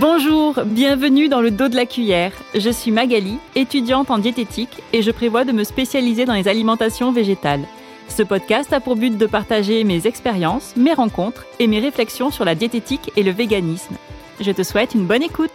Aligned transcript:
Bonjour, 0.00 0.58
bienvenue 0.64 1.28
dans 1.28 1.42
le 1.42 1.50
dos 1.50 1.68
de 1.68 1.76
la 1.76 1.84
cuillère. 1.84 2.32
Je 2.54 2.70
suis 2.70 2.90
Magali, 2.90 3.36
étudiante 3.54 4.10
en 4.10 4.16
diététique 4.16 4.82
et 4.94 5.02
je 5.02 5.10
prévois 5.10 5.44
de 5.44 5.52
me 5.52 5.62
spécialiser 5.62 6.24
dans 6.24 6.32
les 6.32 6.48
alimentations 6.48 7.12
végétales. 7.12 7.66
Ce 8.08 8.22
podcast 8.22 8.72
a 8.72 8.80
pour 8.80 8.96
but 8.96 9.18
de 9.18 9.26
partager 9.26 9.84
mes 9.84 10.06
expériences, 10.06 10.74
mes 10.74 10.94
rencontres 10.94 11.44
et 11.58 11.66
mes 11.66 11.80
réflexions 11.80 12.30
sur 12.30 12.46
la 12.46 12.54
diététique 12.54 13.12
et 13.14 13.22
le 13.22 13.30
véganisme. 13.30 13.94
Je 14.40 14.50
te 14.52 14.62
souhaite 14.62 14.94
une 14.94 15.04
bonne 15.04 15.22
écoute. 15.22 15.52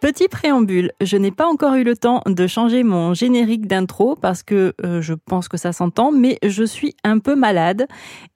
Petit 0.00 0.28
préambule, 0.28 0.92
je 1.02 1.18
n'ai 1.18 1.30
pas 1.30 1.46
encore 1.46 1.74
eu 1.74 1.84
le 1.84 1.94
temps 1.94 2.22
de 2.24 2.46
changer 2.46 2.84
mon 2.84 3.12
générique 3.12 3.66
d'intro 3.66 4.16
parce 4.16 4.42
que 4.42 4.72
euh, 4.82 5.02
je 5.02 5.12
pense 5.12 5.46
que 5.46 5.58
ça 5.58 5.74
s'entend, 5.74 6.10
mais 6.10 6.38
je 6.42 6.64
suis 6.64 6.96
un 7.04 7.18
peu 7.18 7.34
malade 7.34 7.86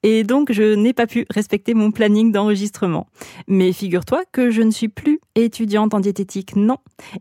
et 0.03 0.23
donc 0.23 0.51
je 0.51 0.75
n'ai 0.75 0.93
pas 0.93 1.07
pu 1.07 1.25
respecter 1.31 1.73
mon 1.73 1.89
planning 1.89 2.31
d'enregistrement. 2.31 3.07
Mais 3.47 3.73
figure-toi 3.73 4.21
que 4.31 4.51
je 4.51 4.61
ne 4.61 4.69
suis 4.69 4.89
plus 4.89 5.19
étudiante 5.33 5.95
en 5.95 6.01
diététique, 6.01 6.55
non. 6.55 6.77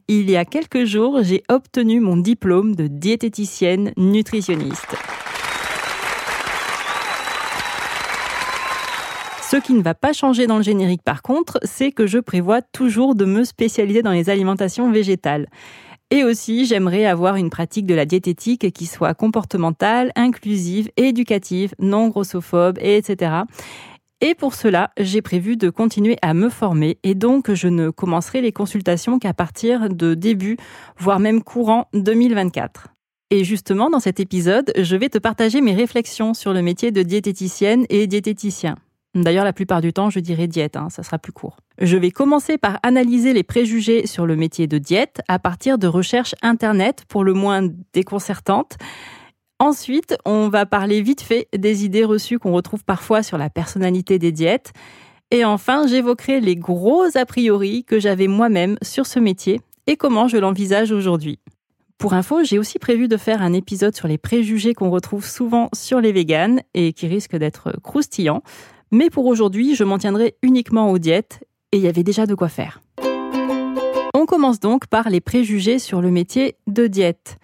Il 0.09 0.30
y 0.30 0.36
a 0.36 0.45
quelques 0.45 0.84
jours, 0.84 1.20
j'ai 1.22 1.42
obtenu 1.48 2.00
mon 2.00 2.19
diplôme 2.19 2.74
de 2.74 2.86
diététicienne 2.86 3.92
nutritionniste. 3.97 4.95
Ce 9.54 9.60
qui 9.60 9.74
ne 9.74 9.82
va 9.84 9.94
pas 9.94 10.12
changer 10.12 10.48
dans 10.48 10.56
le 10.56 10.64
générique 10.64 11.04
par 11.04 11.22
contre, 11.22 11.60
c'est 11.62 11.92
que 11.92 12.08
je 12.08 12.18
prévois 12.18 12.60
toujours 12.60 13.14
de 13.14 13.24
me 13.24 13.44
spécialiser 13.44 14.02
dans 14.02 14.10
les 14.10 14.28
alimentations 14.28 14.90
végétales. 14.90 15.46
Et 16.10 16.24
aussi, 16.24 16.66
j'aimerais 16.66 17.05
avoir 17.05 17.36
une 17.36 17.50
pratique 17.50 17.86
de 17.86 17.94
la 17.94 18.05
diététique 18.05 18.72
qui 18.72 18.86
soit 18.86 19.14
comportementale, 19.14 20.11
inclusive, 20.16 20.91
éducative, 20.96 21.72
non 21.78 22.08
grossophobe, 22.08 22.80
etc. 22.80 23.42
Et 24.20 24.34
pour 24.34 24.55
cela, 24.55 24.91
j'ai 24.98 25.22
prévu 25.22 25.56
de 25.56 25.70
continuer 25.70 26.16
à 26.20 26.34
me 26.34 26.48
former 26.48 26.98
et 27.05 27.14
donc 27.14 27.52
je 27.52 27.68
ne 27.68 27.91
commencerai 27.91 28.41
les 28.41 28.50
consultations 28.50 29.20
qu'à 29.20 29.34
partir 29.34 29.89
de 29.89 30.14
début, 30.14 30.56
voire 30.98 31.20
même 31.20 31.44
courant 31.44 31.86
2024. 31.94 32.89
Et 33.30 33.44
justement, 33.44 33.89
dans 33.89 34.00
cet 34.00 34.18
épisode, 34.18 34.72
je 34.77 34.96
vais 34.96 35.11
te 35.11 35.18
partager 35.18 35.61
mes 35.61 35.74
réflexions 35.74 36.34
sur 36.34 36.52
le 36.52 36.61
métier 36.61 36.91
de 36.91 37.02
diététicienne 37.02 37.86
et 37.89 38.08
diététicien. 38.08 38.74
D'ailleurs, 39.15 39.45
la 39.45 39.53
plupart 39.53 39.81
du 39.81 39.93
temps, 39.93 40.11
je 40.11 40.19
dirais 40.19 40.48
diète, 40.48 40.77
hein, 40.77 40.89
ça 40.91 41.03
sera 41.03 41.19
plus 41.19 41.33
court. 41.33 41.57
Je 41.79 41.97
vais 41.97 42.11
commencer 42.11 42.59
par 42.59 42.81
analyser 42.83 43.33
les 43.33 43.45
préjugés 43.45 44.07
sur 44.07 44.27
le 44.27 44.34
métier 44.34 44.67
de 44.67 44.79
diète 44.79 45.20
à 45.29 45.39
partir 45.39 45.79
de 45.79 45.87
recherches 45.87 46.34
Internet, 46.43 47.05
pour 47.09 47.23
le 47.23 47.33
moins 47.33 47.69
déconcertantes. 47.92 48.77
Ensuite, 49.61 50.17
on 50.25 50.48
va 50.48 50.67
parler 50.67 51.01
vite 51.01 51.23
fait 51.23 51.48
des 51.57 51.85
idées 51.85 52.05
reçues 52.05 52.41
qu'on 52.41 52.53
retrouve 52.53 52.85
parfois 52.85 53.23
sur 53.23 53.39
la 53.39 53.51
personnalité 53.51 54.19
des 54.19 54.33
diètes. 54.33 54.73
Et 55.31 55.45
enfin, 55.45 55.87
j'évoquerai 55.87 56.41
les 56.41 56.57
gros 56.57 57.05
a 57.17 57.25
priori 57.25 57.85
que 57.85 58.01
j'avais 58.01 58.27
moi-même 58.27 58.77
sur 58.83 59.07
ce 59.07 59.20
métier 59.20 59.61
et 59.87 59.97
comment 59.97 60.27
je 60.27 60.39
l'envisage 60.39 60.91
aujourd'hui. 60.91 61.39
Pour 61.98 62.15
info, 62.15 62.42
j'ai 62.42 62.59
aussi 62.59 62.79
prévu 62.79 63.09
de 63.09 63.17
faire 63.17 63.41
un 63.42 63.53
épisode 63.53 63.95
sur 63.95 64.09
les 64.09 64.19
préjugés 64.19 64.75
qu'on 64.75 64.91
retrouve 64.91 65.25
souvent 65.25 65.69
sur 65.73 66.01
les 66.01 66.12
véganes 66.12 66.61
et 66.75 66.92
qui 66.92 67.07
risquent 67.07 67.37
d'être 67.37 67.73
croustillants. 67.83 68.42
Mais 68.95 69.11
pour 69.11 69.27
aujourd'hui, 69.27 69.75
je 69.75 69.83
m'en 69.83 69.98
tiendrai 69.98 70.37
uniquement 70.41 70.92
aux 70.92 70.98
diètes 70.98 71.42
et 71.73 71.78
il 71.78 71.83
y 71.83 71.89
avait 71.89 72.05
déjà 72.05 72.27
de 72.27 72.37
quoi 72.37 72.48
faire. 72.48 72.81
On 74.14 74.25
commence 74.25 74.61
donc 74.61 74.86
par 74.86 75.11
les 75.11 75.20
préjugés 75.20 75.81
sur 75.81 76.01
le 76.01 76.12
métier 76.12 76.55
de 76.69 76.86
diète. 76.86 77.39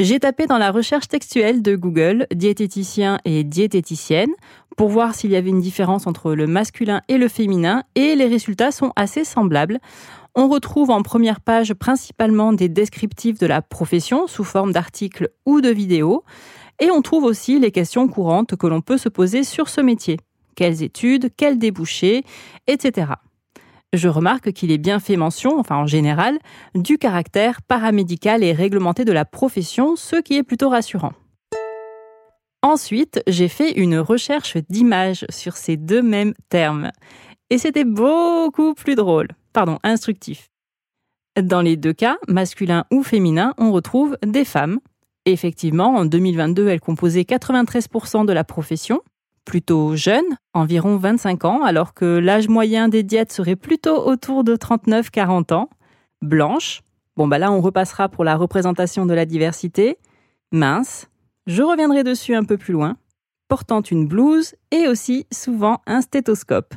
J'ai 0.00 0.18
tapé 0.18 0.46
dans 0.46 0.58
la 0.58 0.72
recherche 0.72 1.06
textuelle 1.06 1.62
de 1.62 1.76
Google 1.76 2.26
diététicien 2.34 3.20
et 3.24 3.44
diététicienne 3.44 4.32
pour 4.76 4.88
voir 4.88 5.14
s'il 5.14 5.30
y 5.30 5.36
avait 5.36 5.50
une 5.50 5.60
différence 5.60 6.08
entre 6.08 6.34
le 6.34 6.48
masculin 6.48 7.02
et 7.06 7.18
le 7.18 7.28
féminin 7.28 7.84
et 7.94 8.16
les 8.16 8.26
résultats 8.26 8.72
sont 8.72 8.92
assez 8.96 9.22
semblables. 9.22 9.78
On 10.34 10.48
retrouve 10.48 10.90
en 10.90 11.02
première 11.02 11.40
page 11.40 11.72
principalement 11.72 12.52
des 12.52 12.68
descriptifs 12.68 13.38
de 13.38 13.46
la 13.46 13.62
profession 13.62 14.26
sous 14.26 14.42
forme 14.42 14.72
d'articles 14.72 15.28
ou 15.46 15.60
de 15.60 15.70
vidéos 15.70 16.24
et 16.80 16.90
on 16.90 17.00
trouve 17.00 17.22
aussi 17.22 17.60
les 17.60 17.70
questions 17.70 18.08
courantes 18.08 18.56
que 18.56 18.66
l'on 18.66 18.80
peut 18.80 18.98
se 18.98 19.08
poser 19.08 19.44
sur 19.44 19.68
ce 19.68 19.80
métier 19.80 20.16
quelles 20.60 20.82
études, 20.82 21.30
quels 21.38 21.58
débouchés, 21.58 22.22
etc. 22.66 23.12
Je 23.94 24.08
remarque 24.08 24.52
qu'il 24.52 24.70
est 24.70 24.76
bien 24.76 25.00
fait 25.00 25.16
mention, 25.16 25.58
enfin 25.58 25.76
en 25.76 25.86
général, 25.86 26.38
du 26.74 26.98
caractère 26.98 27.62
paramédical 27.62 28.44
et 28.44 28.52
réglementé 28.52 29.06
de 29.06 29.12
la 29.12 29.24
profession, 29.24 29.96
ce 29.96 30.16
qui 30.16 30.36
est 30.36 30.42
plutôt 30.42 30.68
rassurant. 30.68 31.14
Ensuite, 32.60 33.22
j'ai 33.26 33.48
fait 33.48 33.72
une 33.72 33.98
recherche 33.98 34.58
d'images 34.68 35.24
sur 35.30 35.56
ces 35.56 35.78
deux 35.78 36.02
mêmes 36.02 36.34
termes. 36.50 36.90
Et 37.48 37.56
c'était 37.56 37.86
beaucoup 37.86 38.74
plus 38.74 38.96
drôle, 38.96 39.28
pardon, 39.54 39.78
instructif. 39.82 40.50
Dans 41.40 41.62
les 41.62 41.78
deux 41.78 41.94
cas, 41.94 42.18
masculin 42.28 42.84
ou 42.92 43.02
féminin, 43.02 43.54
on 43.56 43.72
retrouve 43.72 44.18
des 44.22 44.44
femmes. 44.44 44.78
Effectivement, 45.24 45.94
en 45.94 46.04
2022, 46.04 46.68
elles 46.68 46.80
composaient 46.80 47.22
93% 47.22 48.26
de 48.26 48.32
la 48.34 48.44
profession, 48.44 49.00
plutôt 49.50 49.96
jeune, 49.96 50.36
environ 50.54 50.96
25 50.96 51.44
ans, 51.44 51.64
alors 51.64 51.92
que 51.92 52.04
l'âge 52.04 52.46
moyen 52.46 52.88
des 52.88 53.02
diètes 53.02 53.32
serait 53.32 53.56
plutôt 53.56 54.06
autour 54.06 54.44
de 54.44 54.54
39-40 54.54 55.52
ans. 55.52 55.68
Blanche, 56.22 56.82
bon 57.16 57.26
bah 57.26 57.38
là 57.38 57.50
on 57.50 57.60
repassera 57.60 58.08
pour 58.08 58.22
la 58.22 58.36
représentation 58.36 59.06
de 59.06 59.12
la 59.12 59.26
diversité. 59.26 59.98
Mince, 60.52 61.08
je 61.48 61.64
reviendrai 61.64 62.04
dessus 62.04 62.36
un 62.36 62.44
peu 62.44 62.58
plus 62.58 62.72
loin. 62.72 62.96
Portant 63.48 63.80
une 63.80 64.06
blouse 64.06 64.54
et 64.70 64.86
aussi 64.86 65.26
souvent 65.32 65.80
un 65.84 66.00
stéthoscope. 66.00 66.72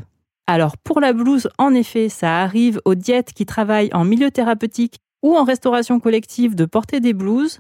Alors 0.48 0.76
pour 0.76 1.00
la 1.00 1.14
blouse, 1.14 1.50
en 1.60 1.76
effet, 1.76 2.10
ça 2.10 2.42
arrive 2.42 2.82
aux 2.86 2.96
diètes 2.96 3.34
qui 3.34 3.46
travaillent 3.46 3.94
en 3.94 4.04
milieu 4.04 4.32
thérapeutique 4.32 4.98
ou 5.22 5.38
en 5.38 5.44
restauration 5.44 6.00
collective 6.00 6.56
de 6.56 6.66
porter 6.66 7.02
des 7.02 7.14
blouses. 7.14 7.60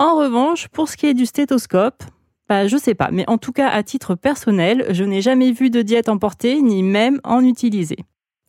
En 0.00 0.16
revanche, 0.16 0.66
pour 0.66 0.88
ce 0.88 0.96
qui 0.96 1.06
est 1.06 1.14
du 1.14 1.26
stéthoscope, 1.26 2.02
bah, 2.48 2.66
je 2.66 2.76
sais 2.76 2.94
pas, 2.94 3.10
mais 3.12 3.24
en 3.28 3.38
tout 3.38 3.52
cas, 3.52 3.68
à 3.68 3.82
titre 3.82 4.14
personnel, 4.14 4.86
je 4.90 5.04
n'ai 5.04 5.22
jamais 5.22 5.52
vu 5.52 5.70
de 5.70 5.82
diète 5.82 6.08
emportée, 6.08 6.60
ni 6.60 6.82
même 6.82 7.20
en 7.24 7.44
utiliser. 7.44 7.96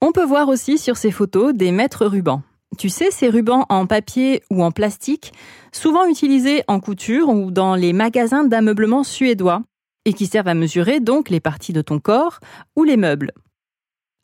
On 0.02 0.12
peut 0.12 0.26
voir 0.26 0.50
aussi 0.50 0.78
sur 0.78 0.98
ces 0.98 1.12
photos 1.12 1.54
des 1.54 1.72
mètres 1.72 2.06
rubans. 2.06 2.42
Tu 2.78 2.90
sais, 2.90 3.12
ces 3.12 3.30
rubans 3.30 3.66
en 3.70 3.86
papier 3.86 4.42
ou 4.50 4.64
en 4.64 4.72
plastique, 4.72 5.32
souvent 5.72 6.06
utilisés 6.08 6.64
en 6.68 6.80
couture 6.80 7.30
ou 7.30 7.52
dans 7.52 7.76
les 7.76 7.94
magasins 7.94 8.44
d'ameublement 8.44 9.04
suédois, 9.04 9.62
et 10.06 10.14
qui 10.14 10.26
servent 10.26 10.48
à 10.48 10.54
mesurer 10.54 11.00
donc 11.00 11.30
les 11.30 11.40
parties 11.40 11.74
de 11.74 11.82
ton 11.82 12.00
corps 12.00 12.40
ou 12.76 12.84
les 12.84 12.98
meubles. 12.98 13.32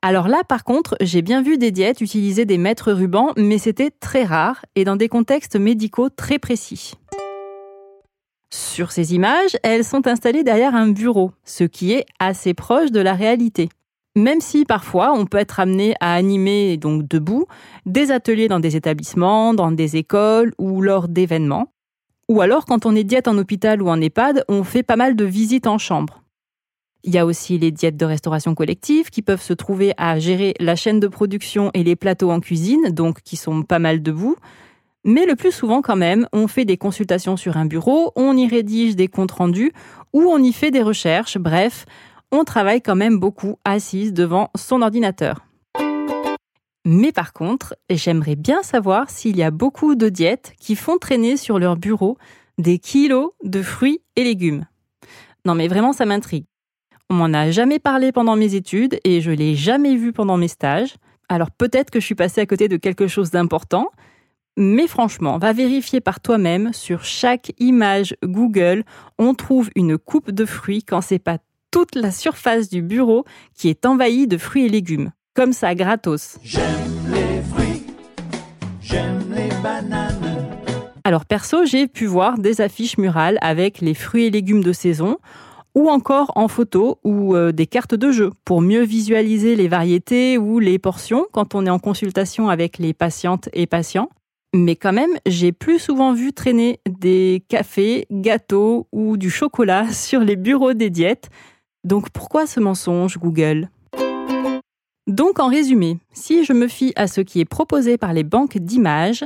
Alors 0.01 0.27
là, 0.27 0.43
par 0.47 0.63
contre, 0.63 0.95
j'ai 1.01 1.21
bien 1.21 1.41
vu 1.41 1.57
des 1.57 1.71
diètes 1.71 2.01
utiliser 2.01 2.45
des 2.45 2.57
mètres 2.57 2.91
rubans, 2.91 3.33
mais 3.37 3.57
c'était 3.57 3.91
très 3.91 4.23
rare 4.23 4.65
et 4.75 4.85
dans 4.85 4.95
des 4.95 5.09
contextes 5.09 5.57
médicaux 5.57 6.09
très 6.09 6.39
précis. 6.39 6.93
Sur 8.51 8.91
ces 8.91 9.13
images, 9.13 9.57
elles 9.61 9.83
sont 9.83 10.07
installées 10.07 10.43
derrière 10.43 10.73
un 10.75 10.89
bureau, 10.89 11.31
ce 11.43 11.63
qui 11.63 11.93
est 11.93 12.05
assez 12.19 12.53
proche 12.53 12.91
de 12.91 12.99
la 12.99 13.13
réalité. 13.13 13.69
Même 14.15 14.41
si 14.41 14.65
parfois 14.65 15.13
on 15.13 15.27
peut 15.27 15.37
être 15.37 15.59
amené 15.59 15.93
à 15.99 16.15
animer 16.15 16.77
donc 16.77 17.07
debout 17.07 17.45
des 17.85 18.11
ateliers 18.11 18.47
dans 18.47 18.59
des 18.59 18.75
établissements, 18.75 19.53
dans 19.53 19.71
des 19.71 19.97
écoles 19.97 20.53
ou 20.57 20.81
lors 20.81 21.07
d'événements. 21.07 21.71
Ou 22.27 22.41
alors 22.41 22.65
quand 22.65 22.85
on 22.85 22.95
est 22.95 23.03
diète 23.03 23.27
en 23.27 23.37
hôpital 23.37 23.81
ou 23.81 23.89
en 23.89 24.01
EHPAD, 24.01 24.43
on 24.49 24.63
fait 24.63 24.83
pas 24.83 24.95
mal 24.95 25.15
de 25.15 25.25
visites 25.25 25.67
en 25.67 25.77
chambre. 25.77 26.23
Il 27.03 27.13
y 27.13 27.17
a 27.17 27.25
aussi 27.25 27.57
les 27.57 27.71
diètes 27.71 27.97
de 27.97 28.05
restauration 28.05 28.55
collective 28.55 29.09
qui 29.09 29.21
peuvent 29.21 29.41
se 29.41 29.53
trouver 29.53 29.93
à 29.97 30.19
gérer 30.19 30.53
la 30.59 30.75
chaîne 30.75 30.99
de 30.99 31.07
production 31.07 31.71
et 31.73 31.83
les 31.83 31.95
plateaux 31.95 32.31
en 32.31 32.39
cuisine, 32.39 32.89
donc 32.89 33.21
qui 33.21 33.37
sont 33.37 33.63
pas 33.63 33.79
mal 33.79 34.01
debout. 34.01 34.35
Mais 35.05 35.25
le 35.25 35.35
plus 35.35 35.51
souvent 35.51 35.81
quand 35.81 35.95
même, 35.95 36.27
on 36.33 36.47
fait 36.47 36.65
des 36.65 36.77
consultations 36.77 37.37
sur 37.37 37.57
un 37.57 37.65
bureau, 37.65 38.11
on 38.15 38.35
y 38.35 38.47
rédige 38.47 38.95
des 38.95 39.07
comptes 39.07 39.31
rendus 39.31 39.71
ou 40.13 40.23
on 40.23 40.41
y 40.43 40.51
fait 40.51 40.71
des 40.71 40.81
recherches, 40.81 41.37
bref, 41.37 41.85
on 42.31 42.43
travaille 42.43 42.81
quand 42.81 42.95
même 42.95 43.17
beaucoup 43.17 43.57
assise 43.63 44.13
devant 44.13 44.49
son 44.55 44.81
ordinateur. 44.81 45.45
Mais 46.85 47.11
par 47.11 47.33
contre, 47.33 47.75
j'aimerais 47.89 48.35
bien 48.35 48.63
savoir 48.63 49.09
s'il 49.09 49.37
y 49.37 49.43
a 49.43 49.51
beaucoup 49.51 49.95
de 49.95 50.09
diètes 50.09 50.53
qui 50.59 50.75
font 50.75 50.97
traîner 50.97 51.37
sur 51.37 51.59
leur 51.59 51.77
bureau 51.77 52.17
des 52.57 52.79
kilos 52.79 53.31
de 53.43 53.61
fruits 53.61 54.01
et 54.15 54.23
légumes. 54.23 54.65
Non 55.45 55.55
mais 55.55 55.67
vraiment 55.67 55.93
ça 55.93 56.05
m'intrigue. 56.05 56.45
On 57.09 57.15
m'en 57.15 57.33
a 57.33 57.51
jamais 57.51 57.79
parlé 57.79 58.11
pendant 58.11 58.35
mes 58.35 58.55
études 58.55 58.99
et 59.03 59.21
je 59.21 59.31
l'ai 59.31 59.55
jamais 59.55 59.95
vu 59.95 60.11
pendant 60.11 60.37
mes 60.37 60.47
stages. 60.47 60.95
Alors 61.29 61.51
peut-être 61.51 61.89
que 61.89 61.99
je 61.99 62.05
suis 62.05 62.15
passée 62.15 62.41
à 62.41 62.45
côté 62.45 62.67
de 62.67 62.77
quelque 62.77 63.07
chose 63.07 63.31
d'important, 63.31 63.89
mais 64.57 64.87
franchement, 64.87 65.37
va 65.37 65.53
vérifier 65.53 66.01
par 66.01 66.19
toi-même 66.19 66.73
sur 66.73 67.03
chaque 67.03 67.53
image 67.59 68.15
Google, 68.23 68.83
on 69.17 69.33
trouve 69.33 69.69
une 69.75 69.97
coupe 69.97 70.31
de 70.31 70.45
fruits 70.45 70.83
quand 70.83 71.01
c'est 71.01 71.19
pas 71.19 71.37
toute 71.71 71.95
la 71.95 72.11
surface 72.11 72.69
du 72.69 72.81
bureau 72.81 73.25
qui 73.55 73.69
est 73.69 73.85
envahie 73.85 74.27
de 74.27 74.37
fruits 74.37 74.65
et 74.65 74.69
légumes. 74.69 75.11
Comme 75.33 75.53
ça, 75.53 75.75
gratos. 75.75 76.37
J'aime 76.43 76.63
les 77.11 77.41
fruits, 77.43 77.83
j'aime 78.81 79.33
les 79.33 79.49
bananes. 79.61 80.47
Alors 81.03 81.25
perso, 81.25 81.65
j'ai 81.65 81.87
pu 81.87 82.05
voir 82.05 82.37
des 82.37 82.61
affiches 82.61 82.97
murales 82.97 83.37
avec 83.41 83.81
les 83.81 83.93
fruits 83.93 84.25
et 84.25 84.31
légumes 84.31 84.63
de 84.63 84.73
saison. 84.73 85.17
ou 85.75 85.87
encore 85.87 86.31
en 86.35 86.47
photo 86.47 86.99
ou 87.03 87.35
euh, 87.35 87.51
des 87.51 87.67
cartes 87.67 87.93
de 87.93 88.11
jeu 88.11 88.31
pour 88.43 88.59
mieux 88.59 88.81
visualiser 88.81 89.55
les 89.55 89.67
variétés 89.67 90.37
ou 90.37 90.57
les 90.57 90.79
portions 90.79 91.27
quand 91.31 91.53
on 91.53 91.65
est 91.65 91.69
en 91.69 91.77
consultation 91.77 92.49
avec 92.49 92.79
les 92.79 92.93
patientes 92.93 93.49
et 93.53 93.67
patients. 93.67 94.09
Mais 94.53 94.75
quand 94.75 94.93
même, 94.93 95.11
j'ai 95.27 95.51
plus 95.51 95.77
souvent 95.77 96.13
vu 96.13 96.33
traîner 96.33 96.79
des 96.89 97.43
cafés, 97.49 98.07
gâteaux 98.11 98.87
ou 98.91 99.17
du 99.17 99.29
chocolat 99.29 99.87
sur 99.91 100.21
les 100.21 100.35
bureaux 100.35 100.73
des 100.73 100.89
diètes. 100.89 101.29
Donc 101.83 102.09
pourquoi 102.09 102.47
ce 102.47 102.59
mensonge, 102.59 103.17
Google? 103.17 103.69
Donc 105.07 105.39
en 105.39 105.47
résumé, 105.47 105.97
si 106.13 106.43
je 106.43 106.53
me 106.53 106.67
fie 106.67 106.93
à 106.95 107.07
ce 107.07 107.21
qui 107.21 107.39
est 107.39 107.45
proposé 107.45 107.97
par 107.97 108.13
les 108.13 108.23
banques 108.23 108.57
d'images, 108.57 109.25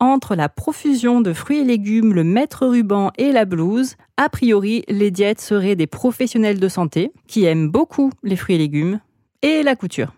entre 0.00 0.34
la 0.34 0.48
profusion 0.48 1.20
de 1.20 1.32
fruits 1.32 1.60
et 1.60 1.64
légumes, 1.64 2.12
le 2.12 2.24
maître 2.24 2.66
ruban 2.66 3.10
et 3.16 3.32
la 3.32 3.44
blouse, 3.44 3.96
a 4.16 4.28
priori, 4.28 4.84
les 4.88 5.10
diètes 5.10 5.40
seraient 5.40 5.76
des 5.76 5.86
professionnels 5.86 6.60
de 6.60 6.68
santé 6.68 7.12
qui 7.26 7.44
aiment 7.44 7.70
beaucoup 7.70 8.10
les 8.22 8.36
fruits 8.36 8.56
et 8.56 8.58
légumes 8.58 9.00
et 9.42 9.62
la 9.62 9.76
couture. 9.76 10.12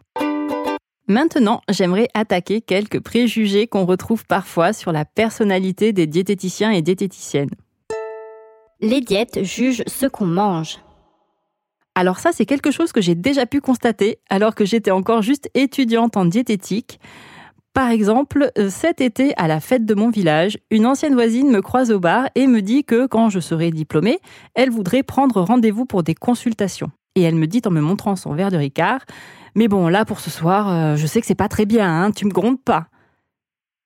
Maintenant, 1.08 1.61
j'aimerais 1.69 2.08
attaquer 2.14 2.61
quelques 2.61 2.99
préjugés 2.99 3.69
qu'on 3.69 3.85
retrouve 3.85 4.26
parfois 4.26 4.73
sur 4.73 4.91
la 4.91 5.05
personnalité 5.05 5.93
des 5.93 6.08
diététiciens 6.08 6.73
et 6.73 6.82
diététiciennes. 6.82 7.50
Les 8.81 9.00
diètes 9.00 9.44
jugent 9.44 9.85
ce 9.87 10.06
qu'on 10.06 10.26
mange. 10.26 10.79
Alors 11.94 12.19
ça, 12.19 12.32
c'est 12.32 12.44
quelque 12.44 12.73
chose 12.73 12.91
que 12.91 13.00
j'ai 13.00 13.14
déjà 13.14 13.47
pu 13.47 13.61
constater 13.61 14.19
alors 14.29 14.56
que 14.56 14.64
j'étais 14.64 14.91
encore 14.91 15.23
juste 15.23 15.49
étudiante 15.55 16.17
en 16.17 16.25
diététique. 16.25 16.99
Par 17.73 17.91
exemple, 17.91 18.50
euh, 18.59 18.69
cet 18.69 19.00
été, 19.00 19.32
à 19.37 19.47
la 19.47 19.61
fête 19.61 19.87
de 19.87 19.94
mon 19.94 20.11
village, 20.11 20.59
une 20.70 20.87
ancienne 20.87 21.14
voisine 21.14 21.50
me 21.50 21.62
croise 21.62 21.93
au 21.93 22.00
bar 22.00 22.29
et 22.35 22.49
me 22.49 22.62
dit 22.62 22.85
que 22.85 23.06
quand 23.06 23.31
je 23.31 23.38
serai 23.38 23.70
diplômée, 23.70 24.19
elle 24.55 24.70
voudrait 24.70 25.05
prendre 25.05 25.41
rendez-vous 25.41 25.87
pour 25.87 26.02
des 26.02 26.14
consultations. 26.14 26.91
Et 27.14 27.23
elle 27.23 27.35
me 27.35 27.47
dit 27.47 27.62
en 27.64 27.70
me 27.70 27.81
montrant 27.81 28.17
son 28.17 28.35
verre 28.35 28.50
de 28.50 28.56
Ricard, 28.59 29.00
mais 29.56 29.69
bon, 29.69 29.88
là 29.88 30.05
pour 30.05 30.20
ce 30.20 30.31
soir, 30.31 30.69
euh, 30.69 30.97
je 30.97 31.06
sais 31.06 31.20
que 31.20 31.26
c'est 31.26 31.35
pas 31.35 31.49
très 31.49 31.64
bien, 31.64 31.91
hein, 31.91 32.12
tu 32.12 32.26
me 32.26 32.31
grondes 32.31 32.62
pas. 32.62 32.87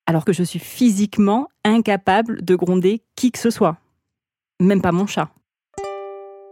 Alors 0.05 0.25
que 0.25 0.33
je 0.33 0.43
suis 0.43 0.59
physiquement 0.59 1.47
incapable 1.65 2.45
de 2.45 2.57
gronder 2.57 3.03
qui 3.15 3.31
que 3.31 3.39
ce 3.39 3.51
soit. 3.51 3.77
Même 4.59 4.83
pas 4.83 4.91
mon 4.91 5.07
chat. 5.07 5.31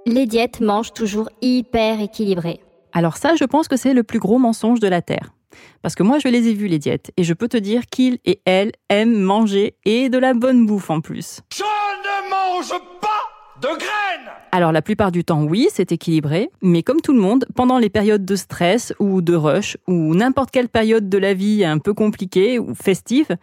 Les 0.07 0.27
diètes 0.27 0.61
mangent 0.61 0.93
toujours 0.93 1.29
hyper 1.43 2.01
équilibrées. 2.01 2.61
Alors 2.93 3.17
ça, 3.17 3.35
je 3.35 3.45
pense 3.45 3.67
que 3.67 3.77
c'est 3.77 3.93
le 3.93 4.05
plus 4.05 4.21
gros 4.21 4.39
mensonge 4.39 4.79
de 4.79 4.89
la 4.89 5.03
Terre. 5.03 5.35
Parce 5.83 5.97
que 5.97 6.05
moi, 6.05 6.21
je 6.21 6.29
les 6.29 6.47
ai 6.47 6.55
vus, 6.55 6.69
les 6.69 6.79
diètes, 6.79 7.11
et 7.17 7.25
je 7.25 7.35
peux 7.35 7.49
te 7.49 7.57
dire 7.57 7.87
qu'ils 7.87 8.19
et 8.25 8.41
elles 8.45 8.73
aiment 8.89 9.19
manger 9.19 9.77
et 9.85 10.09
de 10.09 10.19
la 10.19 10.33
bonne 10.33 10.65
bouffe 10.65 10.91
en 10.91 11.01
plus. 11.01 11.41
Je 11.53 11.65
ne 11.65 12.31
mange 12.31 12.81
pas 13.01 13.38
de 13.61 13.69
graines 13.69 14.33
Alors 14.53 14.73
la 14.73 14.83
plupart 14.83 15.13
du 15.13 15.25
temps, 15.25 15.43
oui, 15.43 15.69
c'est 15.73 15.93
équilibré, 15.93 16.51
mais 16.63 16.83
comme 16.83 17.01
tout 17.01 17.13
le 17.13 17.21
monde, 17.21 17.47
pendant 17.55 17.79
les 17.79 17.91
périodes 17.91 18.25
de 18.25 18.37
stress 18.37 18.93
ou 18.99 19.21
de 19.23 19.35
rush, 19.35 19.77
ou 19.87 20.15
n'importe 20.15 20.51
quelle 20.51 20.69
période 20.69 21.09
de 21.09 21.19
la 21.19 21.35
vie 21.35 21.65
un 21.65 21.79
peu 21.79 21.95
compliquée 21.95 22.59
ou 22.59 22.75
festive, 22.75 23.37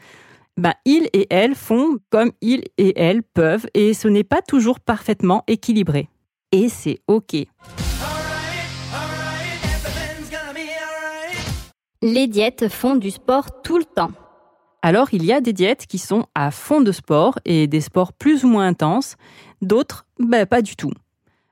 ben, 0.58 0.74
ils 0.86 1.10
et 1.14 1.28
elles 1.30 1.56
font 1.56 1.98
comme 2.10 2.32
ils 2.42 2.64
et 2.78 3.00
elles 3.00 3.24
peuvent, 3.24 3.68
et 3.74 3.94
ce 3.94 4.08
n'est 4.08 4.24
pas 4.24 4.42
toujours 4.42 4.80
parfaitement 4.80 5.44
équilibré. 5.48 6.10
Et 6.52 6.70
c'est 6.70 7.00
OK. 7.08 7.36
Les 12.02 12.28
diètes 12.28 12.70
font 12.70 12.96
du 12.96 13.12
sport 13.12 13.62
tout 13.64 13.78
le 13.78 13.86
temps. 13.86 14.12
Alors, 14.82 15.08
il 15.14 15.26
y 15.26 15.34
a 15.34 15.42
des 15.42 15.52
diètes 15.52 15.88
qui 15.88 15.98
sont 15.98 16.28
à 16.36 16.52
fond 16.52 16.80
de 16.80 16.92
sport 16.92 17.40
et 17.44 17.66
des 17.66 17.82
sports 17.82 18.14
plus 18.14 18.46
ou 18.46 18.48
moins 18.48 18.68
intenses, 18.68 19.16
d'autres, 19.64 20.05
ben, 20.20 20.46
pas 20.46 20.62
du 20.62 20.76
tout. 20.76 20.92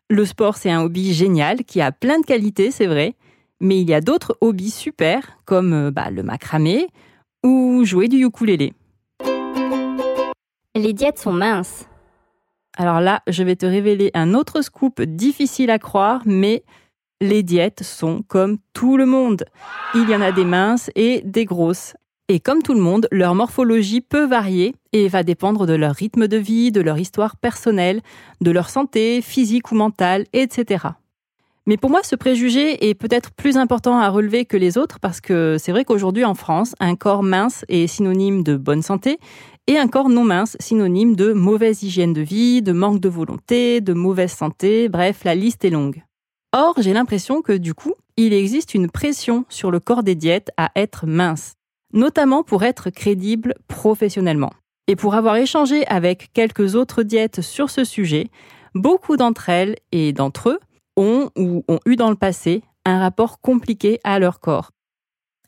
Le 0.09 0.25
sport, 0.25 0.57
c'est 0.57 0.71
un 0.71 0.81
hobby 0.81 1.13
génial 1.13 1.63
qui 1.63 1.81
a 1.81 1.91
plein 1.91 2.19
de 2.19 2.25
qualités, 2.25 2.71
c'est 2.71 2.87
vrai, 2.87 3.15
mais 3.59 3.81
il 3.81 3.89
y 3.89 3.93
a 3.93 4.01
d'autres 4.01 4.37
hobbies 4.41 4.71
super, 4.71 5.37
comme 5.45 5.73
euh, 5.73 5.91
bah, 5.91 6.09
le 6.11 6.23
macramé 6.23 6.87
ou 7.43 7.83
jouer 7.85 8.07
du 8.07 8.23
ukulélé. 8.23 8.73
Les 10.75 10.93
diètes 10.93 11.19
sont 11.19 11.33
minces. 11.33 11.87
Alors 12.75 12.99
là, 12.99 13.21
je 13.27 13.43
vais 13.43 13.55
te 13.55 13.65
révéler 13.65 14.11
un 14.13 14.33
autre 14.33 14.61
scoop 14.61 15.01
difficile 15.01 15.69
à 15.69 15.77
croire, 15.77 16.21
mais 16.25 16.63
les 17.21 17.43
diètes 17.43 17.83
sont 17.83 18.23
comme 18.27 18.57
tout 18.73 18.97
le 18.97 19.05
monde. 19.05 19.45
Il 19.93 20.09
y 20.09 20.15
en 20.15 20.21
a 20.21 20.31
des 20.31 20.45
minces 20.45 20.89
et 20.95 21.21
des 21.23 21.45
grosses. 21.45 21.95
Et 22.33 22.39
comme 22.39 22.63
tout 22.63 22.73
le 22.73 22.79
monde, 22.79 23.07
leur 23.11 23.35
morphologie 23.35 24.01
peut 24.01 24.25
varier 24.25 24.73
et 24.91 25.07
va 25.07 25.21
dépendre 25.21 25.67
de 25.67 25.75
leur 25.75 25.93
rythme 25.93 26.27
de 26.27 26.37
vie, 26.37 26.71
de 26.71 26.81
leur 26.81 26.97
histoire 26.97 27.37
personnelle, 27.37 28.01
de 28.41 28.49
leur 28.49 28.71
santé 28.71 29.21
physique 29.21 29.71
ou 29.71 29.75
mentale, 29.75 30.25
etc. 30.33 30.87
Mais 31.67 31.77
pour 31.77 31.91
moi, 31.91 32.01
ce 32.01 32.15
préjugé 32.15 32.89
est 32.89 32.95
peut-être 32.95 33.29
plus 33.33 33.55
important 33.55 33.99
à 33.99 34.09
relever 34.09 34.45
que 34.45 34.57
les 34.57 34.79
autres 34.79 34.99
parce 34.99 35.21
que 35.21 35.57
c'est 35.59 35.71
vrai 35.71 35.85
qu'aujourd'hui 35.85 36.25
en 36.25 36.33
France, 36.33 36.73
un 36.79 36.95
corps 36.95 37.21
mince 37.21 37.65
est 37.69 37.85
synonyme 37.85 38.41
de 38.41 38.57
bonne 38.57 38.81
santé 38.81 39.19
et 39.67 39.77
un 39.77 39.87
corps 39.87 40.09
non 40.09 40.23
mince 40.23 40.57
synonyme 40.59 41.15
de 41.15 41.33
mauvaise 41.33 41.83
hygiène 41.83 42.13
de 42.13 42.21
vie, 42.21 42.63
de 42.63 42.71
manque 42.71 42.99
de 42.99 43.09
volonté, 43.09 43.79
de 43.79 43.93
mauvaise 43.93 44.31
santé, 44.31 44.89
bref, 44.89 45.23
la 45.23 45.35
liste 45.35 45.65
est 45.65 45.69
longue. 45.69 46.01
Or, 46.51 46.73
j'ai 46.79 46.93
l'impression 46.93 47.43
que 47.43 47.53
du 47.53 47.75
coup, 47.75 47.93
il 48.17 48.33
existe 48.33 48.73
une 48.73 48.89
pression 48.89 49.45
sur 49.49 49.69
le 49.69 49.79
corps 49.79 50.01
des 50.01 50.15
diètes 50.15 50.49
à 50.57 50.71
être 50.75 51.05
mince, 51.05 51.53
notamment 51.93 52.43
pour 52.43 52.63
être 52.63 52.89
crédible 52.89 53.55
professionnellement. 53.67 54.51
Et 54.87 54.95
pour 54.95 55.15
avoir 55.15 55.37
échangé 55.37 55.87
avec 55.87 56.31
quelques 56.33 56.75
autres 56.75 57.03
diètes 57.03 57.41
sur 57.41 57.69
ce 57.69 57.85
sujet, 57.85 58.29
beaucoup 58.75 59.15
d'entre 59.15 59.49
elles 59.49 59.75
et 59.91 60.11
d'entre 60.11 60.49
eux 60.49 60.59
ont 60.97 61.29
ou 61.37 61.63
ont 61.67 61.79
eu 61.85 61.95
dans 61.95 62.09
le 62.09 62.15
passé 62.15 62.63
un 62.85 62.99
rapport 62.99 63.39
compliqué 63.39 63.99
à 64.03 64.19
leur 64.19 64.39
corps. 64.39 64.71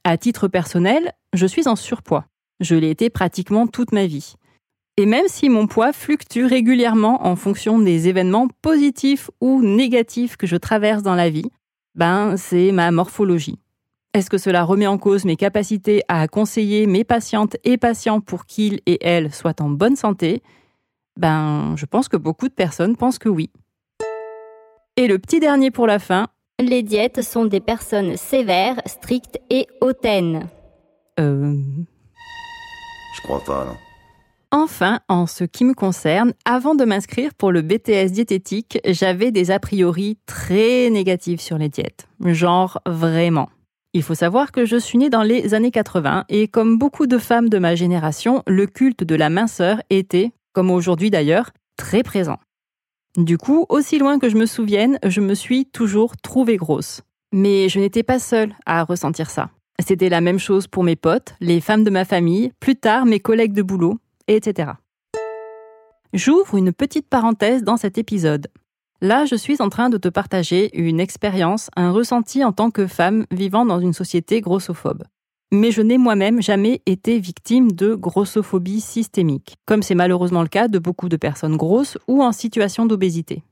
À 0.03 0.17
titre 0.17 0.47
personnel, 0.47 1.11
je 1.33 1.45
suis 1.45 1.67
en 1.67 1.75
surpoids. 1.75 2.25
Je 2.61 2.75
l'ai 2.75 2.89
été 2.89 3.09
pratiquement 3.09 3.67
toute 3.67 3.91
ma 3.91 4.05
vie. 4.05 4.35
Et 4.97 5.05
même 5.05 5.25
si 5.27 5.49
mon 5.49 5.67
poids 5.67 5.91
fluctue 5.91 6.45
régulièrement 6.45 7.27
en 7.27 7.35
fonction 7.35 7.79
des 7.79 8.07
événements 8.07 8.47
positifs 8.61 9.29
ou 9.41 9.61
négatifs 9.61 10.37
que 10.37 10.47
je 10.47 10.55
traverse 10.55 11.03
dans 11.03 11.15
la 11.15 11.29
vie, 11.29 11.51
ben 11.95 12.37
c'est 12.37 12.71
ma 12.71 12.91
morphologie. 12.91 13.59
Est-ce 14.15 14.29
que 14.29 14.37
cela 14.37 14.63
remet 14.63 14.87
en 14.87 14.97
cause 14.97 15.25
mes 15.25 15.35
capacités 15.35 16.01
à 16.07 16.29
conseiller 16.29 16.87
mes 16.87 17.03
patientes 17.03 17.57
et 17.65 17.75
patients 17.75 18.21
pour 18.21 18.45
qu'ils 18.45 18.79
et 18.85 19.05
elles 19.05 19.33
soient 19.33 19.61
en 19.61 19.67
bonne 19.67 19.97
santé? 19.97 20.41
Ben, 21.19 21.75
je 21.75 21.85
pense 21.85 22.07
que 22.07 22.15
beaucoup 22.15 22.47
de 22.47 22.53
personnes 22.53 22.95
pensent 22.95 23.19
que 23.19 23.27
oui. 23.27 23.49
Et 24.95 25.07
le 25.07 25.19
petit 25.19 25.41
dernier 25.41 25.69
pour 25.69 25.85
la 25.85 25.99
fin. 25.99 26.29
Les 26.61 26.81
diètes 26.81 27.23
sont 27.23 27.43
des 27.43 27.59
personnes 27.59 28.15
sévères, 28.15 28.81
strictes 28.85 29.37
et 29.49 29.67
hautaines. 29.81 30.47
Euh... 31.19 31.57
Je 33.17 33.21
crois 33.21 33.43
pas, 33.43 33.65
non. 33.65 33.75
Enfin, 34.51 35.01
en 35.09 35.27
ce 35.27 35.43
qui 35.43 35.65
me 35.65 35.73
concerne, 35.73 36.31
avant 36.45 36.75
de 36.75 36.85
m'inscrire 36.85 37.33
pour 37.33 37.51
le 37.51 37.61
BTS 37.61 38.13
diététique, 38.13 38.79
j'avais 38.85 39.31
des 39.31 39.51
a 39.51 39.59
priori 39.59 40.17
très 40.25 40.89
négatifs 40.89 41.41
sur 41.41 41.57
les 41.57 41.67
diètes. 41.67 42.07
Genre 42.23 42.79
vraiment. 42.85 43.49
Il 43.95 44.03
faut 44.03 44.13
savoir 44.13 44.51
que 44.51 44.65
je 44.65 44.75
suis 44.75 44.97
née 44.97 45.09
dans 45.09 45.23
les 45.23 45.53
années 45.53 45.71
80 45.71 46.25
et 46.27 46.49
comme 46.49 46.77
beaucoup 46.77 47.07
de 47.07 47.17
femmes 47.17 47.47
de 47.47 47.57
ma 47.59 47.75
génération, 47.75 48.43
le 48.45 48.67
culte 48.67 49.05
de 49.05 49.15
la 49.15 49.29
minceur 49.29 49.81
était, 49.89 50.33
comme 50.51 50.69
aujourd'hui 50.69 51.09
d'ailleurs, 51.09 51.51
très 51.77 52.03
présent. 52.03 52.37
Du 53.15 53.37
coup, 53.37 53.65
aussi 53.69 53.97
loin 53.97 54.19
que 54.19 54.27
je 54.27 54.35
me 54.35 54.47
souvienne, 54.47 54.99
je 55.05 55.21
me 55.21 55.33
suis 55.33 55.65
toujours 55.65 56.17
trouvée 56.17 56.57
grosse. 56.57 57.03
Mais 57.31 57.69
je 57.69 57.79
n'étais 57.79 58.03
pas 58.03 58.19
seule 58.19 58.53
à 58.65 58.83
ressentir 58.83 59.29
ça. 59.29 59.49
C'était 59.79 60.09
la 60.09 60.19
même 60.19 60.39
chose 60.39 60.67
pour 60.67 60.83
mes 60.83 60.97
potes, 60.97 61.33
les 61.39 61.61
femmes 61.61 61.85
de 61.85 61.89
ma 61.89 62.03
famille, 62.03 62.51
plus 62.59 62.75
tard 62.75 63.05
mes 63.05 63.21
collègues 63.21 63.53
de 63.53 63.61
boulot, 63.61 63.97
etc. 64.27 64.73
J'ouvre 66.11 66.57
une 66.57 66.73
petite 66.73 67.07
parenthèse 67.07 67.63
dans 67.63 67.77
cet 67.77 67.97
épisode. 67.97 68.47
Là, 69.01 69.25
je 69.25 69.35
suis 69.35 69.61
en 69.61 69.69
train 69.69 69.89
de 69.89 69.97
te 69.97 70.07
partager 70.07 70.77
une 70.77 70.99
expérience, 70.99 71.69
un 71.75 71.91
ressenti 71.91 72.43
en 72.43 72.53
tant 72.53 72.71
que 72.71 72.87
femme 72.87 73.25
vivant 73.31 73.65
dans 73.65 73.79
une 73.79 73.93
société 73.93 74.41
grossophobe. 74.41 75.03
Mais 75.51 75.71
je 75.71 75.81
n'ai 75.81 75.97
moi-même 75.97 76.41
jamais 76.41 76.81
été 76.85 77.19
victime 77.19 77.71
de 77.71 77.93
grossophobie 77.93 78.81
systémique, 78.81 79.57
comme 79.65 79.83
c'est 79.83 79.95
malheureusement 79.95 80.41
le 80.41 80.47
cas 80.47 80.67
de 80.67 80.79
beaucoup 80.79 81.09
de 81.09 81.17
personnes 81.17 81.57
grosses 81.57 81.97
ou 82.07 82.23
en 82.23 82.31
situation 82.31 82.85
d'obésité. 82.85 83.43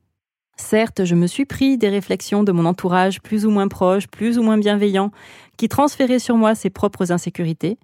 Certes, 0.56 1.04
je 1.04 1.14
me 1.14 1.26
suis 1.26 1.44
pris 1.44 1.78
des 1.78 1.88
réflexions 1.88 2.42
de 2.42 2.52
mon 2.52 2.64
entourage 2.64 3.20
plus 3.20 3.44
ou 3.44 3.50
moins 3.50 3.68
proche, 3.68 4.06
plus 4.06 4.38
ou 4.38 4.42
moins 4.42 4.58
bienveillant, 4.58 5.10
qui 5.56 5.68
transféraient 5.68 6.18
sur 6.18 6.36
moi 6.36 6.54
ses 6.54 6.70
propres 6.70 7.12
insécurités, 7.12 7.78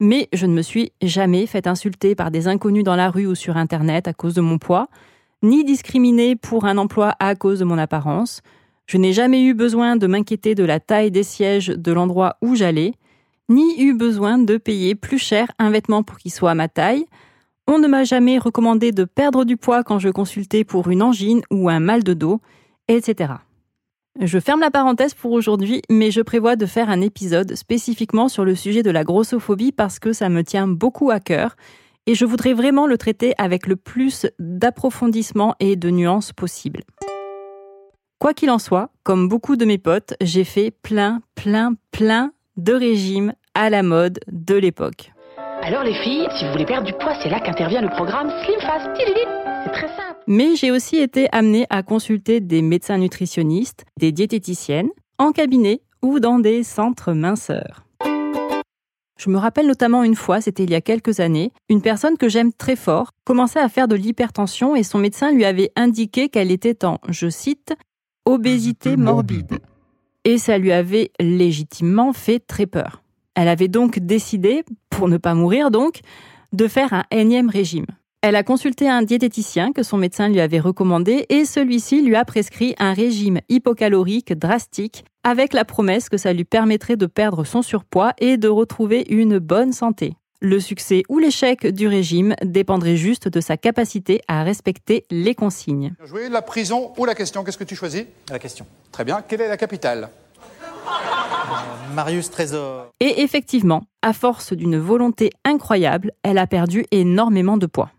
mais 0.00 0.28
je 0.32 0.46
ne 0.46 0.52
me 0.52 0.62
suis 0.62 0.92
jamais 1.00 1.46
fait 1.46 1.66
insulter 1.66 2.14
par 2.14 2.30
des 2.30 2.48
inconnus 2.48 2.84
dans 2.84 2.96
la 2.96 3.10
rue 3.10 3.26
ou 3.26 3.34
sur 3.34 3.56
Internet 3.56 4.08
à 4.08 4.12
cause 4.12 4.34
de 4.34 4.40
mon 4.40 4.58
poids, 4.58 4.88
ni 5.42 5.64
discriminée 5.64 6.36
pour 6.36 6.64
un 6.64 6.78
emploi 6.78 7.14
à 7.18 7.34
cause 7.34 7.58
de 7.58 7.64
mon 7.64 7.78
apparence. 7.78 8.42
Je 8.86 8.98
n'ai 8.98 9.12
jamais 9.12 9.44
eu 9.44 9.54
besoin 9.54 9.96
de 9.96 10.06
m'inquiéter 10.06 10.54
de 10.54 10.64
la 10.64 10.80
taille 10.80 11.10
des 11.10 11.22
sièges 11.22 11.68
de 11.68 11.92
l'endroit 11.92 12.36
où 12.42 12.54
j'allais, 12.54 12.94
ni 13.48 13.80
eu 13.80 13.94
besoin 13.94 14.38
de 14.38 14.56
payer 14.56 14.94
plus 14.94 15.18
cher 15.18 15.50
un 15.58 15.70
vêtement 15.70 16.02
pour 16.02 16.18
qu'il 16.18 16.32
soit 16.32 16.50
à 16.50 16.54
ma 16.54 16.68
taille. 16.68 17.06
On 17.66 17.78
ne 17.78 17.88
m'a 17.88 18.04
jamais 18.04 18.38
recommandé 18.38 18.92
de 18.92 19.04
perdre 19.04 19.44
du 19.44 19.56
poids 19.56 19.84
quand 19.84 19.98
je 19.98 20.08
consultais 20.08 20.64
pour 20.64 20.88
une 20.90 21.02
angine 21.02 21.42
ou 21.50 21.68
un 21.68 21.80
mal 21.80 22.02
de 22.02 22.14
dos, 22.14 22.40
etc. 22.88 23.34
Je 24.20 24.38
ferme 24.38 24.60
la 24.60 24.70
parenthèse 24.70 25.14
pour 25.14 25.32
aujourd'hui, 25.32 25.80
mais 25.88 26.10
je 26.10 26.20
prévois 26.20 26.56
de 26.56 26.66
faire 26.66 26.90
un 26.90 27.00
épisode 27.00 27.54
spécifiquement 27.54 28.28
sur 28.28 28.44
le 28.44 28.54
sujet 28.54 28.82
de 28.82 28.90
la 28.90 29.04
grossophobie 29.04 29.72
parce 29.72 29.98
que 29.98 30.12
ça 30.12 30.28
me 30.28 30.44
tient 30.44 30.66
beaucoup 30.66 31.10
à 31.10 31.18
cœur 31.18 31.56
et 32.06 32.14
je 32.14 32.24
voudrais 32.24 32.52
vraiment 32.52 32.86
le 32.86 32.98
traiter 32.98 33.34
avec 33.38 33.66
le 33.66 33.76
plus 33.76 34.26
d'approfondissement 34.38 35.54
et 35.60 35.76
de 35.76 35.90
nuances 35.90 36.32
possible. 36.32 36.82
Quoi 38.18 38.34
qu'il 38.34 38.50
en 38.50 38.58
soit, 38.58 38.90
comme 39.02 39.28
beaucoup 39.28 39.56
de 39.56 39.64
mes 39.64 39.78
potes, 39.78 40.14
j'ai 40.20 40.44
fait 40.44 40.70
plein, 40.70 41.22
plein, 41.34 41.74
plein 41.90 42.32
de 42.56 42.72
régimes 42.72 43.32
à 43.54 43.70
la 43.70 43.82
mode 43.82 44.20
de 44.30 44.54
l'époque. 44.54 45.12
Alors 45.62 45.84
les 45.84 45.94
filles, 45.94 46.28
si 46.38 46.44
vous 46.44 46.52
voulez 46.52 46.66
perdre 46.66 46.86
du 46.86 46.92
poids, 46.92 47.14
c'est 47.22 47.30
là 47.30 47.40
qu'intervient 47.40 47.80
le 47.80 47.88
programme 47.88 48.30
Slim 48.44 48.60
Fast. 48.60 48.90
C'est 48.96 49.72
très 49.72 49.88
simple. 49.88 50.20
Mais 50.26 50.56
j'ai 50.56 50.70
aussi 50.70 50.96
été 50.96 51.28
amenée 51.32 51.66
à 51.70 51.82
consulter 51.82 52.40
des 52.40 52.62
médecins 52.62 52.98
nutritionnistes, 52.98 53.84
des 53.98 54.12
diététiciennes, 54.12 54.90
en 55.18 55.32
cabinet 55.32 55.82
ou 56.02 56.18
dans 56.18 56.38
des 56.38 56.64
centres 56.64 57.12
minceurs. 57.12 57.84
Je 59.22 59.30
me 59.30 59.38
rappelle 59.38 59.68
notamment 59.68 60.02
une 60.02 60.16
fois, 60.16 60.40
c'était 60.40 60.64
il 60.64 60.70
y 60.70 60.74
a 60.74 60.80
quelques 60.80 61.20
années, 61.20 61.52
une 61.68 61.80
personne 61.80 62.18
que 62.18 62.28
j'aime 62.28 62.52
très 62.52 62.74
fort 62.74 63.12
commençait 63.24 63.60
à 63.60 63.68
faire 63.68 63.86
de 63.86 63.94
l'hypertension 63.94 64.74
et 64.74 64.82
son 64.82 64.98
médecin 64.98 65.30
lui 65.30 65.44
avait 65.44 65.70
indiqué 65.76 66.28
qu'elle 66.28 66.50
était 66.50 66.84
en, 66.84 66.98
je 67.08 67.28
cite, 67.28 67.72
obésité 68.24 68.96
morbide. 68.96 69.60
Et 70.24 70.38
ça 70.38 70.58
lui 70.58 70.72
avait 70.72 71.12
légitimement 71.20 72.12
fait 72.12 72.40
très 72.40 72.66
peur. 72.66 73.04
Elle 73.36 73.46
avait 73.46 73.68
donc 73.68 74.00
décidé, 74.00 74.64
pour 74.90 75.08
ne 75.08 75.18
pas 75.18 75.34
mourir 75.34 75.70
donc, 75.70 76.00
de 76.52 76.66
faire 76.66 76.92
un 76.92 77.04
énième 77.12 77.48
régime. 77.48 77.86
Elle 78.24 78.36
a 78.36 78.44
consulté 78.44 78.88
un 78.88 79.02
diététicien 79.02 79.72
que 79.72 79.82
son 79.82 79.96
médecin 79.96 80.28
lui 80.28 80.38
avait 80.38 80.60
recommandé 80.60 81.26
et 81.28 81.44
celui-ci 81.44 82.02
lui 82.02 82.14
a 82.14 82.24
prescrit 82.24 82.76
un 82.78 82.92
régime 82.92 83.40
hypocalorique 83.48 84.32
drastique 84.32 85.04
avec 85.24 85.52
la 85.52 85.64
promesse 85.64 86.08
que 86.08 86.16
ça 86.16 86.32
lui 86.32 86.44
permettrait 86.44 86.94
de 86.94 87.06
perdre 87.06 87.42
son 87.42 87.62
surpoids 87.62 88.12
et 88.18 88.36
de 88.36 88.46
retrouver 88.46 89.04
une 89.08 89.40
bonne 89.40 89.72
santé. 89.72 90.14
Le 90.40 90.60
succès 90.60 91.02
ou 91.08 91.18
l'échec 91.18 91.66
du 91.66 91.88
régime 91.88 92.36
dépendrait 92.44 92.94
juste 92.94 93.26
de 93.26 93.40
sa 93.40 93.56
capacité 93.56 94.20
à 94.28 94.44
respecter 94.44 95.04
les 95.10 95.34
consignes. 95.34 95.92
Jouer 96.04 96.28
la 96.28 96.42
prison 96.42 96.92
ou 96.98 97.04
la 97.04 97.16
question, 97.16 97.42
qu'est-ce 97.42 97.58
que 97.58 97.64
tu 97.64 97.74
choisis? 97.74 98.04
La 98.30 98.38
question. 98.38 98.66
Très 98.92 99.04
bien, 99.04 99.20
quelle 99.26 99.40
est 99.40 99.48
la 99.48 99.56
capitale? 99.56 100.10
Marius 101.92 102.30
Trésor. 102.30 102.86
Et 103.00 103.22
effectivement, 103.22 103.82
à 104.00 104.12
force 104.12 104.52
d'une 104.52 104.78
volonté 104.78 105.30
incroyable, 105.44 106.12
elle 106.22 106.38
a 106.38 106.46
perdu 106.46 106.86
énormément 106.92 107.56
de 107.56 107.66
poids. 107.66 107.90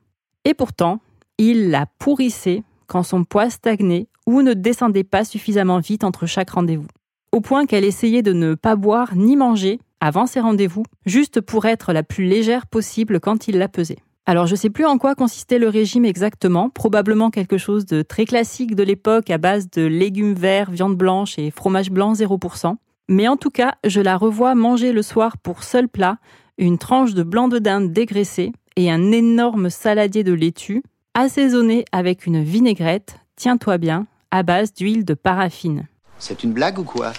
Et 0.46 0.54
pourtant, 0.54 1.00
il 1.38 1.70
la 1.70 1.86
pourrissait 2.00 2.64
quand 2.88 3.04
son 3.04 3.24
poids 3.24 3.50
stagnait 3.50 4.08
ou 4.26 4.42
ne 4.42 4.54
descendait 4.54 5.04
pas 5.04 5.26
suffisamment 5.26 5.80
vite 5.80 6.04
entre 6.04 6.26
chaque 6.26 6.52
rendez-vous. 6.52 6.88
Au 7.32 7.42
point 7.42 7.66
qu'elle 7.66 7.84
essayait 7.84 8.22
de 8.22 8.34
ne 8.34 8.54
pas 8.54 8.76
boire 8.76 9.16
ni 9.16 9.36
manger 9.36 9.80
avant 10.00 10.28
ses 10.28 10.40
rendez-vous, 10.40 10.84
juste 11.06 11.42
pour 11.42 11.66
être 11.66 11.94
la 11.94 12.04
plus 12.04 12.26
légère 12.26 12.68
possible 12.68 13.20
quand 13.20 13.48
il 13.48 13.58
la 13.58 13.68
pesait. 13.68 14.00
Alors 14.26 14.48
je 14.48 14.56
sais 14.56 14.70
plus 14.70 14.86
en 14.86 14.98
quoi 14.98 15.16
consistait 15.16 15.60
le 15.60 15.68
régime 15.68 16.06
exactement, 16.06 16.70
probablement 16.70 17.30
quelque 17.30 17.58
chose 17.58 17.86
de 17.86 18.02
très 18.04 18.26
classique 18.26 18.76
de 18.76 18.84
l'époque 18.84 19.30
à 19.30 19.38
base 19.38 19.70
de 19.70 19.82
légumes 19.82 20.34
verts, 20.34 20.72
viande 20.72 20.96
blanche 20.96 21.38
et 21.40 21.52
fromage 21.52 21.92
blanc 21.92 22.14
0%. 22.14 22.76
Mais 23.10 23.28
en 23.28 23.36
tout 23.36 23.50
cas, 23.50 23.76
je 23.86 24.00
la 24.00 24.16
revois 24.16 24.56
manger 24.56 24.94
le 24.94 25.02
soir 25.02 25.38
pour 25.38 25.64
seul 25.64 25.90
plat 25.90 26.18
une 26.58 26.78
tranche 26.78 27.14
de 27.14 27.24
blanc 27.24 27.48
de 27.48 27.60
dinde 27.60 27.92
dégraissé 27.92 28.54
et 28.76 28.92
un 28.92 29.12
énorme 29.12 29.70
saladier 29.70 30.24
de 30.24 30.34
laitue, 30.34 30.84
assaisonné 31.14 31.86
avec 31.92 32.26
une 32.26 32.44
vinaigrette, 32.44 33.18
tiens-toi 33.36 33.78
bien, 33.78 34.08
à 34.32 34.44
base 34.44 34.74
d'huile 34.74 35.06
de 35.06 35.14
paraffine. 35.14 35.88
C'est 36.18 36.44
une 36.44 36.54
blague 36.54 36.80
ou 36.80 36.84
quoi? 36.84 37.14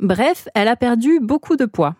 Bref, 0.00 0.48
elle 0.54 0.68
a 0.68 0.76
perdu 0.76 1.20
beaucoup 1.20 1.56
de 1.56 1.64
poids 1.64 1.96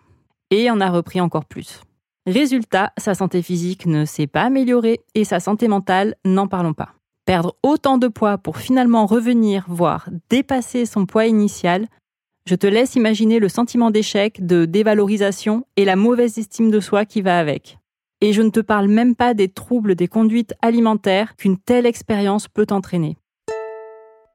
et 0.51 0.69
en 0.69 0.81
a 0.81 0.89
repris 0.89 1.21
encore 1.21 1.45
plus. 1.45 1.81
Résultat, 2.25 2.93
sa 2.97 3.15
santé 3.15 3.41
physique 3.41 3.85
ne 3.85 4.05
s'est 4.05 4.27
pas 4.27 4.43
améliorée 4.43 5.01
et 5.15 5.23
sa 5.23 5.39
santé 5.39 5.67
mentale, 5.67 6.15
n'en 6.25 6.47
parlons 6.47 6.73
pas. 6.73 6.93
Perdre 7.25 7.55
autant 7.63 7.97
de 7.97 8.07
poids 8.07 8.37
pour 8.37 8.57
finalement 8.57 9.05
revenir, 9.05 9.65
voire 9.67 10.09
dépasser 10.29 10.85
son 10.85 11.05
poids 11.05 11.25
initial, 11.25 11.87
je 12.45 12.55
te 12.55 12.67
laisse 12.67 12.95
imaginer 12.95 13.39
le 13.39 13.49
sentiment 13.49 13.91
d'échec, 13.91 14.45
de 14.45 14.65
dévalorisation 14.65 15.65
et 15.75 15.85
la 15.85 15.95
mauvaise 15.95 16.37
estime 16.37 16.71
de 16.71 16.79
soi 16.79 17.05
qui 17.05 17.21
va 17.21 17.39
avec. 17.39 17.78
Et 18.21 18.33
je 18.33 18.41
ne 18.41 18.49
te 18.49 18.59
parle 18.59 18.87
même 18.87 19.15
pas 19.15 19.33
des 19.33 19.47
troubles 19.47 19.95
des 19.95 20.07
conduites 20.07 20.53
alimentaires 20.61 21.35
qu'une 21.35 21.57
telle 21.57 21.85
expérience 21.85 22.47
peut 22.47 22.67
entraîner. 22.69 23.17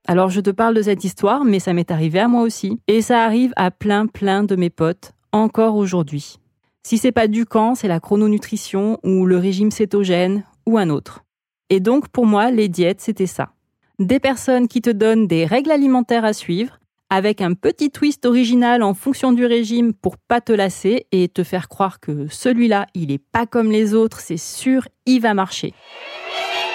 Alors 0.06 0.28
je 0.28 0.40
te 0.40 0.50
parle 0.50 0.74
de 0.74 0.82
cette 0.82 1.04
histoire, 1.04 1.44
mais 1.44 1.60
ça 1.60 1.72
m'est 1.72 1.90
arrivé 1.90 2.18
à 2.18 2.28
moi 2.28 2.42
aussi, 2.42 2.78
et 2.88 3.00
ça 3.00 3.24
arrive 3.24 3.52
à 3.56 3.70
plein 3.70 4.06
plein 4.06 4.44
de 4.44 4.54
mes 4.54 4.70
potes, 4.70 5.12
encore 5.32 5.76
aujourd'hui. 5.76 6.38
Si 6.82 6.98
c'est 6.98 7.12
pas 7.12 7.28
du 7.28 7.46
camp, 7.46 7.74
c'est 7.74 7.88
la 7.88 8.00
chrononutrition 8.00 8.98
ou 9.02 9.24
le 9.24 9.38
régime 9.38 9.70
cétogène 9.70 10.44
ou 10.66 10.76
un 10.76 10.90
autre. 10.90 11.24
Et 11.70 11.80
donc 11.80 12.08
pour 12.08 12.26
moi, 12.26 12.50
les 12.50 12.68
diètes, 12.68 13.00
c'était 13.00 13.26
ça. 13.26 13.52
Des 13.98 14.20
personnes 14.20 14.68
qui 14.68 14.82
te 14.82 14.90
donnent 14.90 15.26
des 15.26 15.46
règles 15.46 15.70
alimentaires 15.70 16.26
à 16.26 16.34
suivre, 16.34 16.78
avec 17.14 17.40
un 17.40 17.54
petit 17.54 17.92
twist 17.92 18.26
original 18.26 18.82
en 18.82 18.92
fonction 18.92 19.30
du 19.30 19.46
régime 19.46 19.94
pour 19.94 20.16
pas 20.18 20.40
te 20.40 20.50
lasser 20.50 21.06
et 21.12 21.28
te 21.28 21.44
faire 21.44 21.68
croire 21.68 22.00
que 22.00 22.26
celui-là, 22.26 22.88
il 22.92 23.12
est 23.12 23.22
pas 23.22 23.46
comme 23.46 23.70
les 23.70 23.94
autres, 23.94 24.18
c'est 24.18 24.36
sûr, 24.36 24.88
il 25.06 25.20
va 25.20 25.32
marcher. 25.32 25.74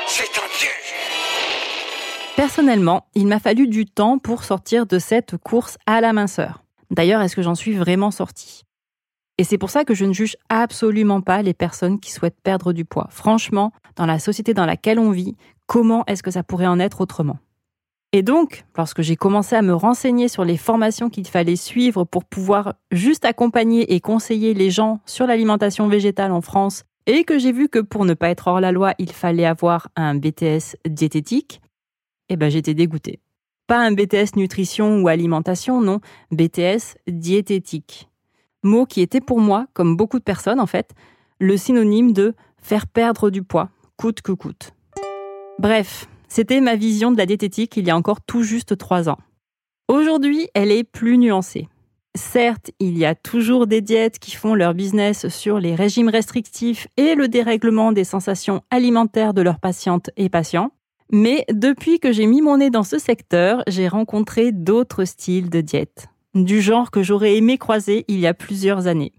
C'est 0.08 0.24
un 0.24 0.48
piège 0.58 0.94
Personnellement, 2.38 3.08
il 3.16 3.28
m'a 3.28 3.40
fallu 3.40 3.68
du 3.68 3.86
temps 3.86 4.18
pour 4.18 4.46
sortir 4.46 4.86
de 4.86 4.98
cette 4.98 5.36
course 5.36 5.78
à 5.86 6.00
la 6.00 6.14
minceur. 6.14 6.64
D'ailleurs, 6.90 7.22
est-ce 7.22 7.36
que 7.36 7.42
j'en 7.42 7.56
suis 7.56 7.74
vraiment 7.74 8.10
sortie? 8.10 8.64
Et 9.38 9.44
c'est 9.44 9.58
pour 9.58 9.70
ça 9.70 9.84
que 9.84 9.94
je 9.94 10.06
ne 10.06 10.14
juge 10.14 10.38
absolument 10.48 11.20
pas 11.20 11.42
les 11.42 11.54
personnes 11.54 12.00
qui 12.00 12.12
souhaitent 12.12 12.40
perdre 12.42 12.72
du 12.72 12.86
poids. 12.86 13.10
Franchement, 13.12 13.74
dans 13.98 14.06
la 14.06 14.20
société 14.20 14.54
dans 14.54 14.66
laquelle 14.66 15.00
on 15.00 15.12
vit, 15.12 15.36
comment 15.66 16.06
est-ce 16.08 16.24
que 16.24 16.32
ça 16.32 16.44
pourrait 16.44 16.68
en 16.68 16.80
être 16.80 17.02
autrement? 17.02 17.40
Et 18.12 18.24
donc, 18.24 18.66
lorsque 18.76 19.04
j'ai 19.04 19.16
commencé 19.16 19.56
à 19.56 19.62
me 19.62 19.74
renseigner 19.74 20.28
sur 20.30 20.44
les 20.44 20.58
formations 20.58 21.10
qu'il 21.10 21.28
fallait 21.28 21.56
suivre 21.56 22.06
pour 22.06 22.26
pouvoir 22.26 22.74
juste 22.92 23.24
accompagner 23.24 23.94
et 23.94 24.00
conseiller 24.00 24.56
les 24.56 24.72
gens 24.72 25.00
sur 25.06 25.28
l'alimentation 25.28 25.88
végétale 25.88 26.32
en 26.32 26.42
France, 26.42 26.86
et 27.06 27.24
que 27.24 27.38
j'ai 27.38 27.52
vu 27.52 27.70
que 27.70 27.80
pour 27.80 28.06
ne 28.06 28.16
pas 28.16 28.30
être 28.30 28.48
hors 28.48 28.60
la 28.60 28.72
loi, 28.72 28.94
il 28.98 29.12
fallait 29.12 29.46
avoir 29.46 29.90
un 29.96 30.16
BTS 30.16 30.76
diététique, 30.88 31.62
eh 32.30 32.36
ben 32.36 32.50
j'étais 32.50 32.74
dégoûtée. 32.74 33.20
Pas 33.68 33.80
un 33.80 33.92
BTS 33.92 34.36
nutrition 34.36 35.02
ou 35.02 35.08
alimentation, 35.08 35.80
non, 35.82 36.02
BTS 36.32 36.98
diététique. 37.08 38.10
Mot 38.64 38.86
qui 38.86 39.02
était 39.02 39.22
pour 39.22 39.40
moi, 39.40 39.68
comme 39.74 39.96
beaucoup 39.96 40.18
de 40.18 40.24
personnes 40.24 40.60
en 40.60 40.66
fait, 40.66 40.92
le 41.40 41.58
synonyme 41.58 42.12
de 42.12 42.34
faire 42.58 42.88
perdre 42.88 43.30
du 43.30 43.44
poids, 43.44 43.70
coûte 43.98 44.22
que 44.22 44.32
coûte. 44.32 44.74
Bref, 45.60 46.08
c'était 46.30 46.62
ma 46.62 46.76
vision 46.76 47.12
de 47.12 47.18
la 47.18 47.26
diététique 47.26 47.76
il 47.76 47.88
y 47.88 47.90
a 47.90 47.98
encore 47.98 48.22
tout 48.22 48.44
juste 48.44 48.78
trois 48.78 49.10
ans. 49.10 49.18
Aujourd'hui, 49.88 50.48
elle 50.54 50.72
est 50.72 50.84
plus 50.84 51.18
nuancée. 51.18 51.68
Certes, 52.16 52.72
il 52.80 52.98
y 52.98 53.06
a 53.06 53.16
toujours 53.16 53.68
des 53.68 53.82
diètes 53.82 54.20
qui 54.20 54.36
font 54.36 54.56
leur 54.56 54.74
business 54.74 55.28
sur 55.28 55.60
les 55.60 55.76
régimes 55.76 56.10
restrictifs 56.10 56.88
et 56.98 57.16
le 57.16 57.28
dérèglement 57.28 57.92
des 57.92 58.04
sensations 58.04 58.62
alimentaires 58.72 59.34
de 59.34 59.42
leurs 59.42 59.60
patientes 59.60 60.10
et 60.18 60.30
patients, 60.30 60.72
mais 61.12 61.46
depuis 61.52 62.00
que 62.00 62.12
j'ai 62.12 62.28
mis 62.28 62.42
mon 62.42 62.58
nez 62.58 62.70
dans 62.70 62.84
ce 62.84 63.00
secteur, 63.00 63.64
j'ai 63.68 63.88
rencontré 63.88 64.52
d'autres 64.52 65.06
styles 65.06 65.50
de 65.50 65.62
diète, 65.62 66.10
du 66.36 66.62
genre 66.62 66.92
que 66.92 67.02
j'aurais 67.04 67.36
aimé 67.36 67.58
croiser 67.58 68.06
il 68.08 68.20
y 68.20 68.28
a 68.28 68.34
plusieurs 68.34 68.88
années. 68.88 69.14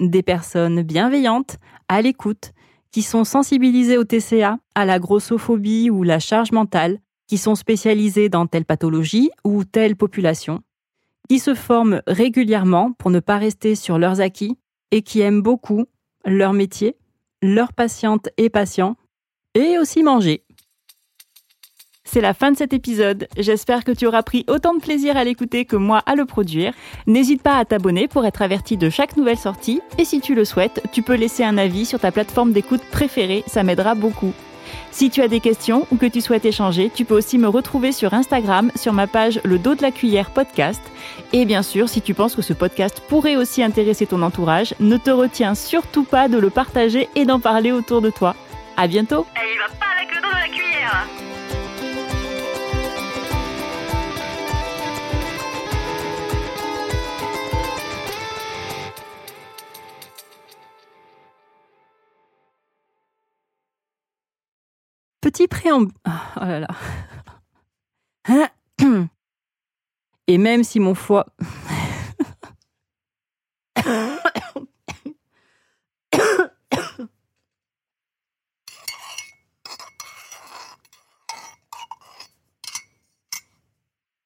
Des 0.00 0.22
personnes 0.22 0.82
bienveillantes, 0.82 1.56
à 1.88 2.02
l'écoute, 2.02 2.52
qui 2.90 3.02
sont 3.02 3.24
sensibilisés 3.24 3.98
au 3.98 4.04
TCA, 4.04 4.58
à 4.74 4.84
la 4.84 4.98
grossophobie 4.98 5.90
ou 5.90 6.02
la 6.02 6.18
charge 6.18 6.52
mentale, 6.52 7.00
qui 7.26 7.38
sont 7.38 7.54
spécialisés 7.54 8.28
dans 8.28 8.46
telle 8.46 8.64
pathologie 8.64 9.30
ou 9.44 9.64
telle 9.64 9.96
population, 9.96 10.62
qui 11.28 11.38
se 11.38 11.54
forment 11.54 12.02
régulièrement 12.06 12.92
pour 12.92 13.10
ne 13.10 13.20
pas 13.20 13.38
rester 13.38 13.74
sur 13.74 13.98
leurs 13.98 14.20
acquis 14.20 14.56
et 14.92 15.02
qui 15.02 15.20
aiment 15.20 15.42
beaucoup 15.42 15.86
leur 16.24 16.52
métier, 16.52 16.96
leurs 17.42 17.72
patientes 17.72 18.28
et 18.36 18.50
patients, 18.50 18.96
et 19.54 19.78
aussi 19.78 20.02
manger. 20.02 20.44
C'est 22.06 22.20
la 22.20 22.34
fin 22.34 22.52
de 22.52 22.56
cet 22.56 22.72
épisode. 22.72 23.26
J'espère 23.36 23.84
que 23.84 23.90
tu 23.90 24.06
auras 24.06 24.22
pris 24.22 24.44
autant 24.48 24.74
de 24.74 24.80
plaisir 24.80 25.16
à 25.16 25.24
l'écouter 25.24 25.64
que 25.64 25.76
moi 25.76 26.02
à 26.06 26.14
le 26.14 26.24
produire. 26.24 26.72
N'hésite 27.06 27.42
pas 27.42 27.56
à 27.56 27.64
t'abonner 27.64 28.06
pour 28.06 28.24
être 28.24 28.42
averti 28.42 28.76
de 28.76 28.88
chaque 28.88 29.16
nouvelle 29.16 29.36
sortie. 29.36 29.82
Et 29.98 30.04
si 30.04 30.20
tu 30.20 30.34
le 30.34 30.44
souhaites, 30.44 30.82
tu 30.92 31.02
peux 31.02 31.16
laisser 31.16 31.44
un 31.44 31.58
avis 31.58 31.84
sur 31.84 31.98
ta 31.98 32.12
plateforme 32.12 32.52
d'écoute 32.52 32.82
préférée. 32.92 33.42
Ça 33.48 33.64
m'aidera 33.64 33.96
beaucoup. 33.96 34.32
Si 34.92 35.10
tu 35.10 35.20
as 35.20 35.28
des 35.28 35.40
questions 35.40 35.86
ou 35.90 35.96
que 35.96 36.06
tu 36.06 36.20
souhaites 36.20 36.44
échanger, 36.44 36.90
tu 36.94 37.04
peux 37.04 37.16
aussi 37.16 37.38
me 37.38 37.48
retrouver 37.48 37.92
sur 37.92 38.14
Instagram 38.14 38.70
sur 38.76 38.92
ma 38.92 39.06
page 39.06 39.40
Le 39.44 39.58
dos 39.58 39.74
de 39.74 39.82
la 39.82 39.90
cuillère 39.90 40.30
podcast. 40.30 40.80
Et 41.32 41.44
bien 41.44 41.62
sûr, 41.62 41.88
si 41.88 42.00
tu 42.00 42.14
penses 42.14 42.36
que 42.36 42.42
ce 42.42 42.52
podcast 42.52 43.02
pourrait 43.08 43.36
aussi 43.36 43.62
intéresser 43.62 44.06
ton 44.06 44.22
entourage, 44.22 44.74
ne 44.78 44.96
te 44.96 45.10
retiens 45.10 45.54
surtout 45.54 46.04
pas 46.04 46.28
de 46.28 46.38
le 46.38 46.50
partager 46.50 47.08
et 47.16 47.24
d'en 47.24 47.40
parler 47.40 47.72
autour 47.72 48.00
de 48.00 48.10
toi. 48.10 48.34
À 48.76 48.86
bientôt! 48.86 49.26
Petit 65.36 65.48
préambule. 65.48 65.92
Oh 66.06 66.40
là 66.40 66.60
là. 66.60 66.68
Et 70.26 70.38
même 70.38 70.64
si 70.64 70.80
mon 70.80 70.94
foie. 70.94 71.26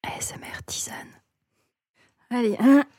ASMR 0.05 0.63
tisane. 0.65 1.09
Allez. 2.31 2.57
Suis 2.57 2.90